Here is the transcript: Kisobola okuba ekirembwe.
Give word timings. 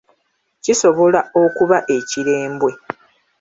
Kisobola 0.63 1.19
okuba 1.43 1.77
ekirembwe. 1.97 2.71